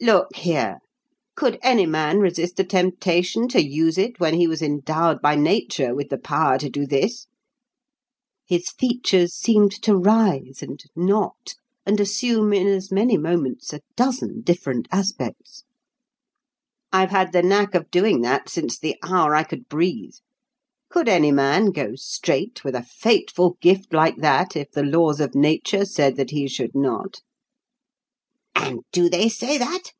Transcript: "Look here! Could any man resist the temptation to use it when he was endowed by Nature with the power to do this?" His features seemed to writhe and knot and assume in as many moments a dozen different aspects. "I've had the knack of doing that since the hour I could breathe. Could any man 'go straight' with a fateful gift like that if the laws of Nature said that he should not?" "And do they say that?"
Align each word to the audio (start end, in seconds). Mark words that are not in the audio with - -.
"Look 0.00 0.36
here! 0.36 0.78
Could 1.34 1.58
any 1.60 1.84
man 1.84 2.20
resist 2.20 2.54
the 2.54 2.62
temptation 2.62 3.48
to 3.48 3.60
use 3.60 3.98
it 3.98 4.20
when 4.20 4.34
he 4.34 4.46
was 4.46 4.62
endowed 4.62 5.20
by 5.20 5.34
Nature 5.34 5.92
with 5.92 6.08
the 6.08 6.16
power 6.18 6.56
to 6.60 6.70
do 6.70 6.86
this?" 6.86 7.26
His 8.46 8.70
features 8.70 9.34
seemed 9.34 9.72
to 9.82 9.96
writhe 9.96 10.62
and 10.62 10.80
knot 10.94 11.54
and 11.84 11.98
assume 11.98 12.52
in 12.52 12.68
as 12.68 12.92
many 12.92 13.16
moments 13.18 13.72
a 13.72 13.80
dozen 13.96 14.42
different 14.42 14.86
aspects. 14.92 15.64
"I've 16.92 17.10
had 17.10 17.32
the 17.32 17.42
knack 17.42 17.74
of 17.74 17.90
doing 17.90 18.20
that 18.20 18.48
since 18.48 18.78
the 18.78 18.94
hour 19.02 19.34
I 19.34 19.42
could 19.42 19.68
breathe. 19.68 20.14
Could 20.90 21.08
any 21.08 21.32
man 21.32 21.72
'go 21.72 21.96
straight' 21.96 22.62
with 22.62 22.76
a 22.76 22.84
fateful 22.86 23.56
gift 23.60 23.92
like 23.92 24.18
that 24.18 24.54
if 24.54 24.70
the 24.70 24.84
laws 24.84 25.18
of 25.18 25.34
Nature 25.34 25.84
said 25.86 26.14
that 26.14 26.30
he 26.30 26.46
should 26.46 26.76
not?" 26.76 27.20
"And 28.54 28.80
do 28.90 29.08
they 29.08 29.28
say 29.28 29.56
that?" 29.56 29.92